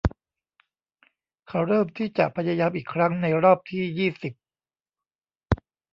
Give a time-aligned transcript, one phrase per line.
[1.47, 4.33] เขาเริ่มที่จะพยายามอีกครั้งในรอบที่ยี่สิบ